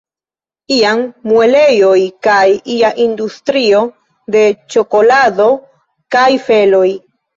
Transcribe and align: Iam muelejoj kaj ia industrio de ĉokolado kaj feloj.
Iam 0.75 1.01
muelejoj 1.31 1.99
kaj 2.27 2.39
ia 2.77 2.91
industrio 3.05 3.83
de 4.37 4.41
ĉokolado 4.77 5.47
kaj 6.17 6.27
feloj. 6.49 6.87